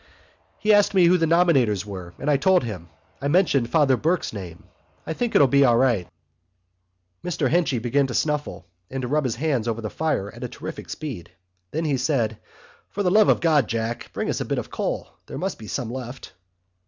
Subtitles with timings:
[0.57, 2.89] "He asked me who the nominators were; and I told him.
[3.21, 4.63] I mentioned Father Burke's name.
[5.05, 6.07] I think it'll be all right."
[7.23, 10.49] Mr Henchy began to snuffle and to rub his hands over the fire at a
[10.49, 11.29] terrific speed.
[11.69, 12.39] Then he said:
[12.89, 15.07] "For the love of God, Jack, bring us a bit of coal.
[15.27, 16.31] There must be some left."